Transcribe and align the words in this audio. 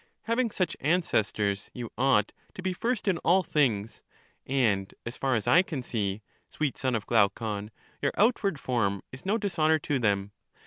Having 0.23 0.49
such 0.49 0.75
ancestors 0.79 1.69
you 1.75 1.91
ought 1.95 2.33
to 2.55 2.63
be 2.63 2.73
first 2.73 3.07
in 3.07 3.19
all 3.19 3.43
things, 3.43 4.03
and 4.47 4.91
as 5.05 5.15
far 5.15 5.35
as 5.35 5.45
I 5.45 5.61
can 5.61 5.83
see, 5.83 6.23
sweet 6.49 6.75
son 6.75 6.95
of 6.95 7.05
Glaucon, 7.05 7.69
your 8.01 8.11
outward 8.17 8.59
form 8.59 9.03
is 9.11 9.27
no 9.27 9.37
dis 9.37 9.59
honor 9.59 9.77
to 9.77 9.99
them. 9.99 10.31